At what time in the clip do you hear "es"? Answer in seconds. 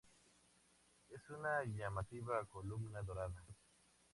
1.09-1.29